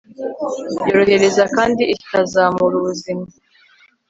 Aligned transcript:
Yorohereza 0.87 1.43
kandi 1.55 1.83
ikazamura 1.93 2.73
ubuzima 2.81 3.25